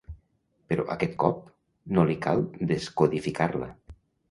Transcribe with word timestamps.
Però 0.71 0.85
aquest 0.95 1.13
cop 1.25 1.43
no 1.99 2.07
li 2.13 2.17
cal 2.25 2.43
descodificar-la. 2.73 3.71